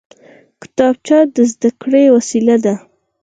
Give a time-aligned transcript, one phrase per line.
[0.61, 2.75] کتابچه د زده کړې وسیله ده